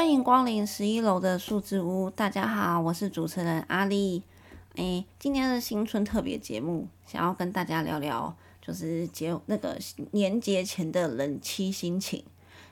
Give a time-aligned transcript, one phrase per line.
[0.00, 2.08] 欢迎光临十一楼的数字屋。
[2.08, 4.22] 大家好，我是主持人阿丽。
[4.76, 9.76] 诶，今天的新春特别节目，想要跟大家聊聊，就是节那个
[10.12, 12.24] 年节前的人妻心情。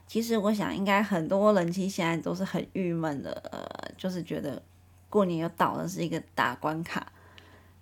[0.06, 4.62] 其实我想，应该很多人妻现在都是很郁闷的，呃，就是觉得
[5.10, 7.12] 过年又到了，是一个大关卡。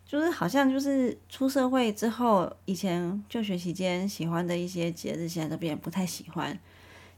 [0.04, 6.58] 就是好像就是出社会之后，以前就学期间喜欢的一些节日，现在都变得不太喜欢。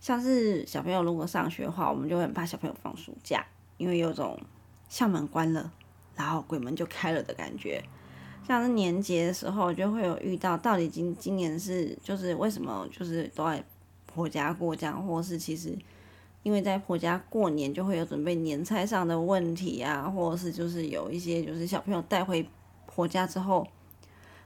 [0.01, 3.45] 像是小朋友如果上学的话，我们就会很怕小朋友放暑假，
[3.77, 4.41] 因为有种
[4.89, 5.73] 校门关了，
[6.15, 7.83] 然后鬼门就开了的感觉。
[8.47, 13.63] 像是年节的时候，就会有遇到到底今今年是就是为什么就是都在
[14.07, 15.77] 婆家过这样，或是其实
[16.43, 22.49] 因为在婆家过年就会有准备年菜上的问题啊，或者是就是有一些就是小朋友带回
[22.87, 23.67] 婆家之后，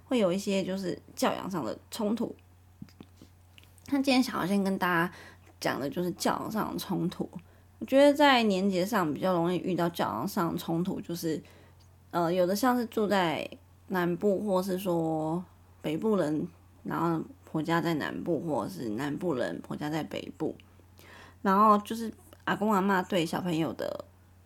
[0.07, 2.35] 会有一些就是教养上的冲突。
[3.89, 5.13] 那今天想要先跟大家。
[5.63, 7.31] 讲的就是教养上的冲突。
[7.79, 11.41] 我觉得在年节上比较容易遇到教养上的冲突，就是
[12.11, 13.49] 呃，有的像是住在
[13.89, 15.45] 南部，或是说
[15.81, 16.47] 北部人，
[16.85, 20.55] 然后婆家在南部，或者是南部人婆家在北部，
[21.43, 22.13] 然后就是
[22.45, 24.05] 阿公阿妈对小朋友的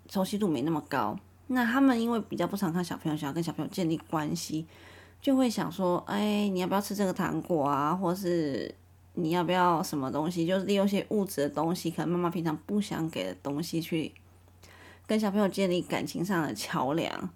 [0.09, 4.67] 熟悉度没那么高，那他们因为比较不常看小朋友，想要跟小朋友建立关系，
[5.21, 8.75] 就会想说，哎，你要不要吃这个糖果啊，或是。
[9.19, 10.47] 你要不要什么东西？
[10.47, 14.13] 就是利用一些物质的东西，可能妈妈平常不想给的东西，去
[15.07, 17.31] 跟小朋友建立感情上的桥梁。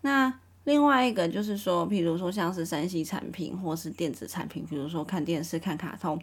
[0.00, 6.18] 那另外一个就是说，譬如说像是三 C 产品或是电子产品，比如说看电视、看卡通，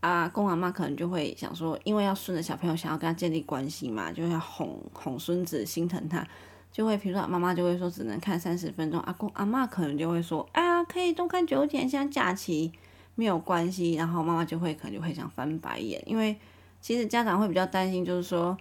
[0.00, 6.26] 啊，公阿妈可能就会想说，因为要顺着小朋友想要跟他建立关系嘛，就要哄哄孙子，心疼他，
[6.72, 12.72] 就会，比如说妈妈就会说只能看三十分钟，阿公阿妈可能就会说，哎呀，可以多看九点，像假期。
[13.16, 16.36] 没有关系，然后妈妈就会可能就会想翻白眼，因为
[16.80, 18.56] 其实家长会比较担心，就是说，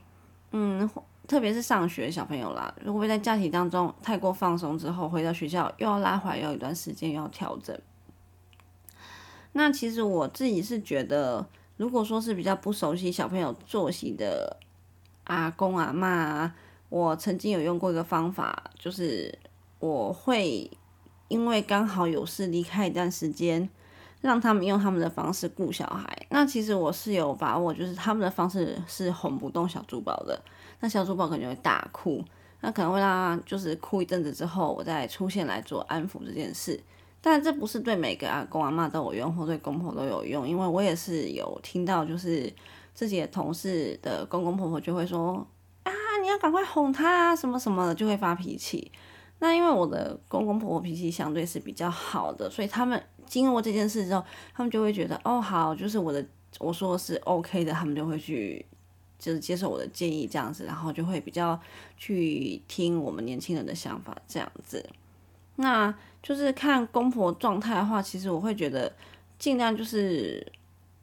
[0.52, 0.88] 嗯，
[1.28, 7.78] 特别是上学小朋友啦，如果在假期当中太过放松之后，回到学校又要拉回来，要一段时间要调整。
[9.54, 11.48] 那其实我自己是觉得，
[11.78, 14.58] 如果说是比较不熟悉小朋友作息的
[15.24, 16.54] 阿公阿妈，
[16.90, 19.40] 我曾经有用过一个方法，就是
[19.80, 20.70] 我会
[21.28, 23.70] 因为刚好有事离开一段时间。
[24.24, 30.42] 让他们用他们的方式顾小孩，那其实我是有把握，就是他们的方式是哄不动小珠宝的，
[30.80, 32.24] 那小珠宝可能会大哭，
[32.62, 36.80] 那可能会让他就是哭一阵子之后，我再出现来做安抚这件事。
[37.20, 42.50] 但这不是对每个阿公阿妈都有用，或对公婆都有用，因为我也是有听到，就是
[42.94, 45.46] 自己的同事的公公婆婆就会说
[45.84, 45.92] 啊，
[46.22, 48.90] 你要赶快哄他啊，什么什么的，就会发脾气。
[49.44, 53.04] 那因为我的公公婆婆脾气相对是比较好的，所以他们。
[53.26, 54.24] 经过这件事之后，
[54.54, 56.24] 他们就会觉得哦好，就是我的
[56.60, 58.64] 我说是 OK 的，他们就会去
[59.18, 61.60] 就是接受我的建议这样子，然后就会比较
[61.98, 64.88] 去听我们年轻人的想法这样子。
[65.56, 68.92] 那就是看公婆状态的话，其实我会觉得
[69.40, 70.46] 尽量就是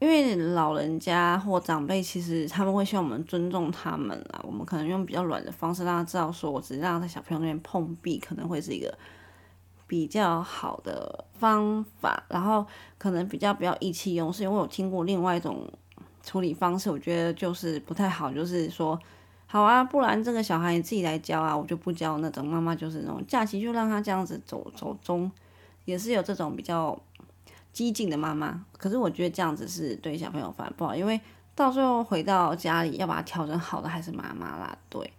[0.00, 4.40] 因为老人家或长辈，其实他们会希望我们尊重他们啦。
[4.42, 8.92] 我们可能用比较软的方式让他知道，说我只是让他在小朋友那边碰壁，可能会是一个。
[9.86, 12.64] 比较好的方法，然后
[12.96, 15.68] 可能比较不要意气用事，因为我听过另外一种
[16.22, 18.96] 处理方式，我觉得就是不太好，就是说，
[19.48, 25.28] 好啊，不然这个小孩你自己来教啊，我就不教那种妈妈就是那种假期就让他这样子走走中，
[25.86, 26.96] 也是有这种比较
[27.72, 31.20] 激进的妈妈，可是我觉得这样子是对小朋友反而不好，因为
[31.54, 35.12] 到最后回到家里要把它调整好的还是妈妈啦，对，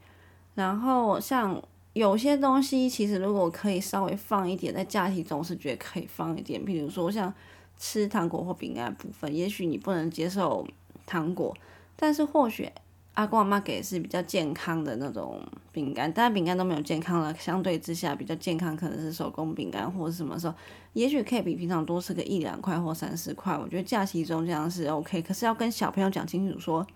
[0.55, 1.61] 然后像。
[1.93, 6.63] 有些东西其实如果可以稍微放一点，在假期中是觉得可以放一点。
[6.63, 7.33] 比如说像
[7.77, 10.65] 吃糖果或饼干部分，也许你不能接受
[11.05, 11.53] 糖果，
[11.97, 12.71] 但是或许
[13.13, 15.41] 阿公阿妈给的是比较健康的那种
[15.71, 20.55] 饼干，当然饼干都没有健康了，相对之下比较健康可能是手工饼干或者什么时候，
[20.93, 23.57] 也许可以比平常多吃个一两块或三四块。
[23.57, 26.87] 我觉得假期中这样是 OK，可是要跟小朋友讲清楚说，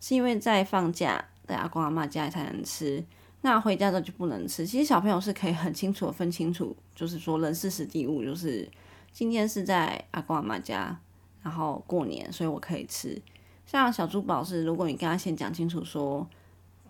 [0.00, 3.04] 是因为在放假在阿公阿妈家里才能吃。
[3.42, 4.66] 那回家之后就不能吃。
[4.66, 8.68] 其实小朋友是可以很清楚的分清楚，就是说人事时地物，就是
[9.12, 10.98] 今天是在阿公阿妈家，
[11.44, 13.22] 然后过年，所以我可以吃。
[13.66, 16.26] 像小珠宝是，如果你跟他先讲清楚说，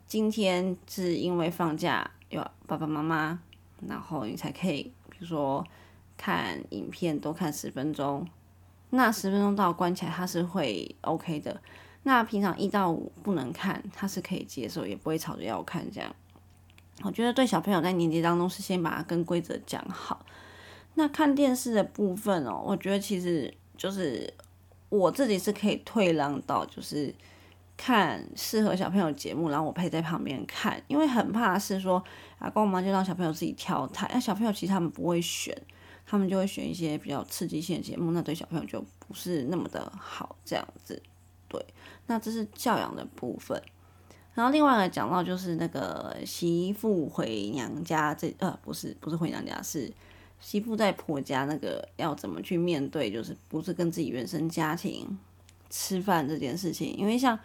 [0.07, 3.41] 今天是因为放假有爸爸妈妈，
[3.89, 5.67] 然后你才可以，比如说
[6.17, 8.29] 看影片多看十分钟，
[8.91, 11.61] 那十分钟到关起来他是会 OK 的。
[12.03, 16.15] 那平常一到五不能看，他是可以接受，也不会吵着要看这样。
[17.03, 20.25] 我觉得对小朋友在年级当中是先把它跟规则讲好。
[20.95, 24.33] 那看电视的部分哦，我觉得其实就是
[24.89, 27.15] 我自己是可以退让到，就是
[27.77, 32.03] 看适合小朋友节目，然后我陪在旁边看，因为很怕是说
[32.39, 35.57] 阿公妈就让小朋友自己挑台，那小朋友其实他们不会选，
[36.07, 41.03] 他们就会选一些比较刺激性的节目，那对小朋友就不是那么的好这样子。
[41.49, 41.65] 对，
[42.07, 43.61] 那这是教养的部分。
[44.35, 49.91] 然后另外来讲到就是那个媳妇回娘家，这呃不是不是回娘家，是
[50.41, 55.19] 媳妇在婆家那个要怎么去面对，就是不是跟自己原生家庭
[55.71, 57.39] 吃饭这件事情，因为像。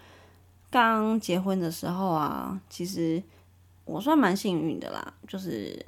[0.73, 3.21] 刚结婚的时候啊，其实
[3.83, 5.85] 我算蛮幸运的啦，就是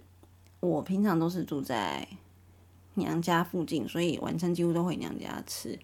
[0.59, 2.05] 我平常都是住在
[2.95, 5.79] 娘家附近，所以晚餐几乎都回娘家吃。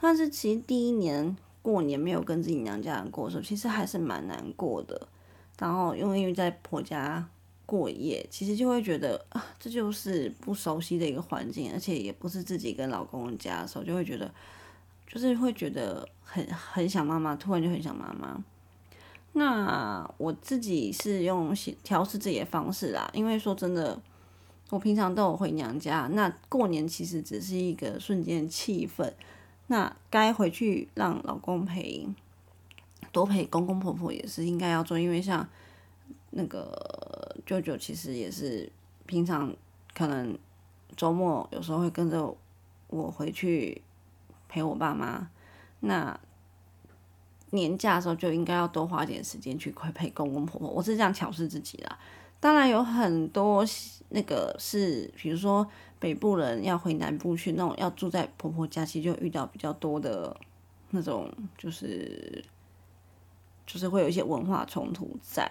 [0.00, 5.08] 但是其实第一年过年没有跟自己娘家人过的时候，其实还是蛮难过的。
[5.58, 7.28] 然后因为因为在婆家
[7.66, 14.32] 过夜，其实就会觉得啊，这就是不熟悉的一个环境，而且也不是自己跟老公家的时候，就会觉得。
[15.08, 18.44] 就是会觉得很很想妈妈，突然就很想妈妈。
[19.34, 21.54] 那我自己是用
[21.84, 23.98] 调试自己的方式啦，因为说真的，
[24.68, 29.10] 我平常都有回娘家，那过年其实只是一个瞬间气氛。
[29.68, 32.08] 那该回去让老公陪，
[33.12, 35.48] 多陪公公婆婆也是应该要做，因为像
[36.30, 37.15] 那个
[37.46, 38.70] 舅舅其实也是
[39.06, 39.56] 平常
[39.94, 40.38] 可能
[40.94, 42.36] 周末有时候会跟着
[42.88, 43.80] 我回去。
[44.48, 45.28] 陪我爸妈，
[45.80, 46.18] 那
[47.50, 50.70] 年假的时候就应该要多花点时间去陪陪公公婆婆。
[50.70, 51.98] 我是这样调试自己啦。
[52.38, 53.64] 当然有很多
[54.10, 55.66] 那个是，比如说
[55.98, 60.34] 北部人要回南部去，那种要住在婆婆家，其实就遇到比较多的
[60.90, 61.28] 那种，
[61.58, 62.42] 就是
[63.66, 65.50] 就是会有一些文化冲突在。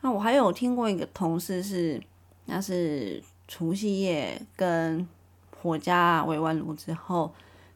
[0.00, 2.02] 那我还有听过一个同事是，
[2.46, 5.08] 那是除夕夜跟
[5.50, 7.32] 婆家围完炉之后。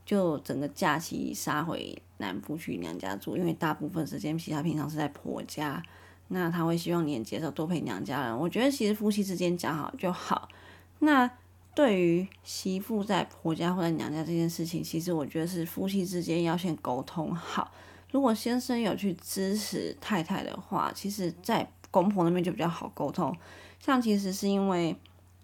[0.06, 5.82] 就整个假期杀回南部去娘家住，因为大部分时间其他平常是在婆家，
[6.29, 8.38] 那他会希望年节的时候多陪娘家人。
[8.38, 10.50] 我觉得其实夫妻之间讲好就好。
[10.99, 11.31] 那
[11.75, 17.73] 对于媳妇在婆家或者娘家这件事情，其实我觉得是夫妻之间要先沟通好。
[18.11, 21.67] 如果先生有去支持太太的话，其实在
[22.02, 23.37] 公婆那边就比较好沟通。
[23.79, 24.96] 像其实是因为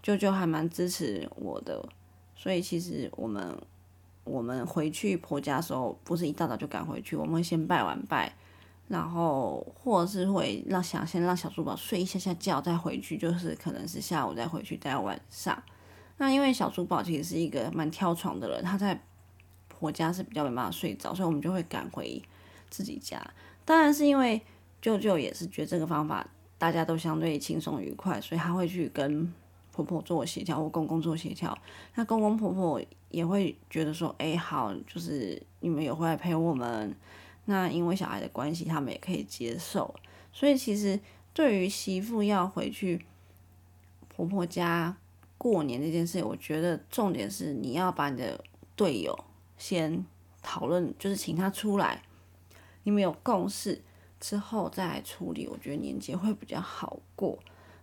[0.03, 1.89] 舅舅还蛮支持我的，
[2.35, 3.57] 所以其实我们。
[4.23, 8.33] 我们回去婆家的时候，不是一大早就赶回去，我们会先拜完拜，
[8.87, 15.61] 然后或者是会让想先让小珠宝睡一下下觉再回去，就是可能是下午再回去待到晚上。
[16.19, 19.03] 那因为小珠宝其实是一个蛮挑床的人，他在
[19.69, 22.23] 婆家是比较没办法睡着，所以我们就会赶回
[22.69, 23.21] 自己家。
[23.65, 24.41] 当然是因为
[24.83, 26.25] 舅舅也是觉得这个方法
[26.61, 29.33] 大家都相对轻松愉快，所以他会去跟。
[29.73, 31.57] 婆婆做协调或公公做协调，
[31.95, 36.95] 那公公婆婆也会觉得说，哎，好，就是你们也会来陪我们。
[37.45, 39.95] 那因为小孩的关系，他们也可以接受。
[40.33, 40.99] 所以其实
[41.33, 43.07] 对于媳妇要回去
[44.09, 44.95] 婆婆家
[45.39, 49.17] 过年这件事，我觉得重点是你要把你的队友
[49.57, 50.05] 先
[50.43, 52.03] 讨论，就是请他出来，
[52.83, 53.81] 你们有共识
[54.21, 57.37] 之后再来处理，我觉得年节会比较好过。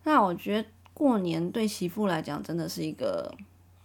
[0.03, 0.69] 那我觉得。
[0.97, 3.31] 过年对媳妇来讲真的是一个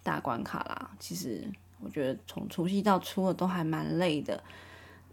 [0.03, 0.91] 大关卡啦。
[0.99, 1.47] 其实
[1.79, 4.43] 我觉得从除夕到初二都还蛮累的。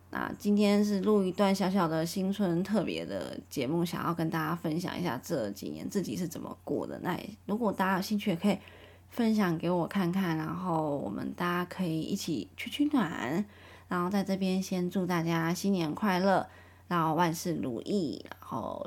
[0.10, 6.98] 那今天是录一段小小的新春特别的节目，想要跟大家分享一下这几年自己是怎么过的。
[7.00, 8.58] 那如果大家有兴趣，也可以
[9.10, 13.44] 分享给我看看，然后我们大家可以一起取取暖。
[13.90, 16.48] 然后在这边先祝大家新年快乐，
[16.90, 18.86] 然后万事如意，然后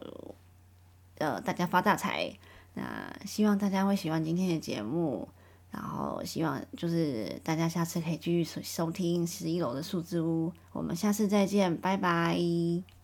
[1.16, 2.30] 呃大家发大财。
[2.74, 5.28] 那希望大家会喜欢今天的节目，
[5.70, 13.01] 然后希望就是大家下次可以继续收收听十一楼的数字屋，我们下次再见，拜拜。